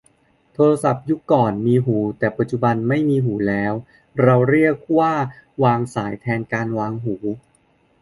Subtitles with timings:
[0.53, 3.73] โทรศัพท์ยุคก่อนมีหู แต่ปัจจุบันไม่มีหูแล้ว
[4.21, 5.13] เราเรียกว่า
[5.63, 6.41] วางสายแทน
[6.79, 7.15] วางหู